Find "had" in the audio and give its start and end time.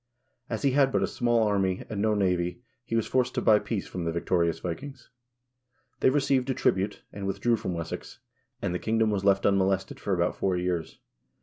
0.71-0.91